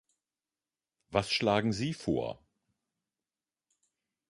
Was 1.11 1.29
schlagen 1.31 1.73
Sie 1.73 1.93
vor? 1.93 2.43